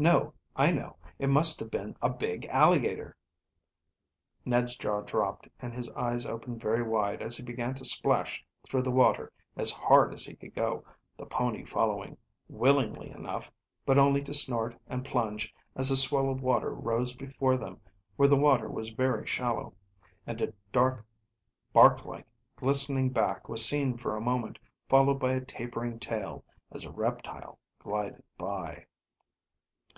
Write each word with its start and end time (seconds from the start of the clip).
No, 0.00 0.32
I 0.54 0.70
know, 0.70 0.94
it 1.18 1.26
must 1.26 1.58
have 1.58 1.72
been 1.72 1.96
a 2.00 2.08
big 2.08 2.46
alligator." 2.52 3.16
Ned's 4.44 4.76
jaw 4.76 5.00
dropped 5.00 5.48
and 5.58 5.74
his 5.74 5.90
eyes 5.90 6.24
opened 6.24 6.60
very 6.60 6.84
wide 6.84 7.20
as 7.20 7.36
he 7.36 7.42
began 7.42 7.74
to 7.74 7.84
splash 7.84 8.46
through 8.64 8.82
the 8.82 8.92
water 8.92 9.32
as 9.56 9.72
hard 9.72 10.14
as 10.14 10.24
he 10.24 10.36
could 10.36 10.54
go, 10.54 10.84
the 11.16 11.26
pony 11.26 11.64
following 11.64 12.16
willingly 12.48 13.10
enough, 13.10 13.50
but 13.84 13.98
only 13.98 14.22
to 14.22 14.32
snort 14.32 14.76
and 14.86 15.04
plunge 15.04 15.52
as 15.74 15.90
a 15.90 15.96
swell 15.96 16.30
of 16.30 16.42
water 16.42 16.70
rose 16.70 17.16
before 17.16 17.56
them 17.56 17.80
where 18.14 18.28
the 18.28 18.36
water 18.36 18.68
was 18.68 18.90
very 18.90 19.26
shallow, 19.26 19.74
and 20.28 20.40
a 20.40 20.52
dark, 20.70 21.04
bark 21.72 22.04
like, 22.04 22.28
glistening 22.54 23.10
back 23.10 23.48
was 23.48 23.66
seen 23.68 23.96
for 23.98 24.16
a 24.16 24.20
moment, 24.20 24.60
followed 24.88 25.18
by 25.18 25.32
a 25.32 25.40
tapering 25.44 25.98
tail, 25.98 26.44
as 26.70 26.84
a 26.84 26.92
reptile 26.92 27.58
glided 27.80 28.22
by. 28.38 28.84